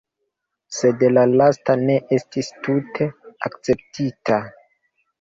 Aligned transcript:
Sed 0.77 1.05
la 1.11 1.25
lasta 1.33 1.77
ne 1.83 1.99
estis 2.19 2.51
tute 2.65 3.11
akceptita. 3.51 4.45